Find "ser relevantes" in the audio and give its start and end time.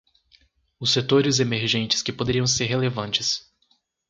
2.47-3.47